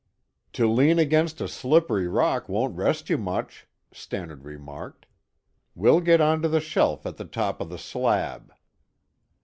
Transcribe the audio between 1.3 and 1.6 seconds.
a